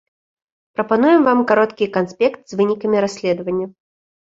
[0.79, 3.75] Прапануем вам кароткі канспект з вынікамі расследавання.